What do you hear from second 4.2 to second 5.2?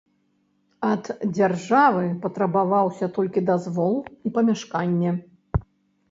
і памяшканне.